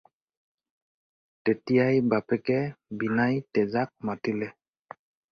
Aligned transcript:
তেতিয়াই 1.43 1.97
বাপেকে 2.11 2.59
বিনাই 2.99 3.35
তেজাক 3.53 3.89
মাতিলে। 4.07 4.47